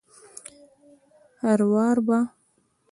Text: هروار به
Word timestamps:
هروار 1.43 1.97
به 2.07 2.19